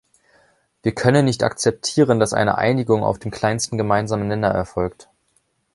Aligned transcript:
Wir 0.81 0.95
können 0.95 1.25
nicht 1.25 1.43
akzeptieren, 1.43 2.19
dass 2.19 2.33
eine 2.33 2.57
Einigung 2.57 3.03
auf 3.03 3.19
dem 3.19 3.29
kleinsten 3.29 3.77
gemeinsamen 3.77 4.29
Nenner 4.29 4.47
erfolgt. 4.47 5.09